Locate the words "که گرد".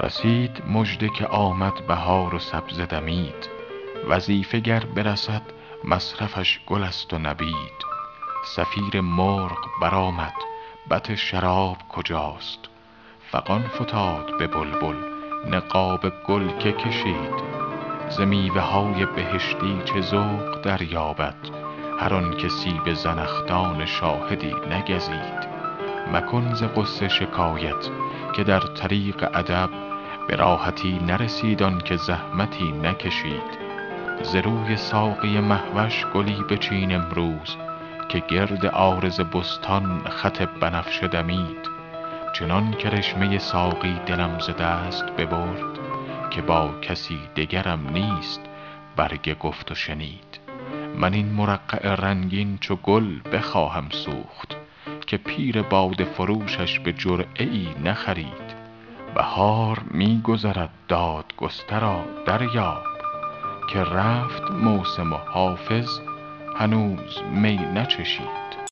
38.08-38.66